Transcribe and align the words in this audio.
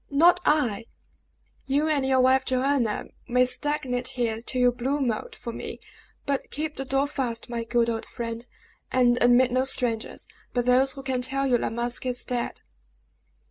"Not 0.09 0.39
I! 0.47 0.85
You 1.67 1.87
and 1.87 2.03
your 2.03 2.21
wife 2.21 2.43
Joanna 2.43 3.05
may 3.27 3.45
stagnate 3.45 4.07
here 4.17 4.41
till 4.41 4.59
you 4.59 4.71
blue 4.71 4.99
mold, 4.99 5.35
for 5.35 5.53
me. 5.53 5.79
But 6.25 6.49
keep 6.49 6.77
the 6.77 6.85
door 6.85 7.05
fast, 7.05 7.49
my 7.51 7.63
good 7.63 7.87
old 7.87 8.07
friend, 8.07 8.43
and 8.91 9.19
admit 9.21 9.51
no 9.51 9.63
strangers, 9.63 10.27
but 10.53 10.65
those 10.65 10.93
who 10.93 11.03
can 11.03 11.21
tell 11.21 11.45
you 11.45 11.59
La 11.59 11.69
Masque 11.69 12.07
is 12.07 12.25
dead!" 12.25 12.61